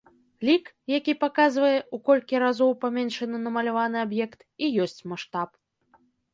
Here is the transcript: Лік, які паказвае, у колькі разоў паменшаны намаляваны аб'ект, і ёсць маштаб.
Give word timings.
Лік, 0.47 0.63
які 0.97 1.13
паказвае, 1.23 1.73
у 1.97 1.99
колькі 2.09 2.41
разоў 2.45 2.71
паменшаны 2.87 3.37
намаляваны 3.45 3.97
аб'ект, 4.07 4.39
і 4.65 4.73
ёсць 4.89 5.01
маштаб. 5.15 5.49